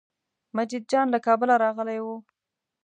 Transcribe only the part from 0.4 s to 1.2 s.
مجید جان له